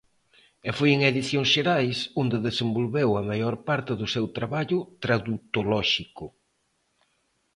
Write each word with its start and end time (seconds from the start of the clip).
E 0.67 0.69
foi 0.77 0.89
en 0.95 1.01
Edicións 1.11 1.49
Xerais 1.53 1.97
onde 2.21 2.43
desenvolveu 2.47 3.09
a 3.15 3.21
maior 3.29 3.55
parte 3.67 3.91
do 3.99 4.07
seu 4.13 4.25
traballo 4.37 4.79
tradutolóxico. 5.03 6.25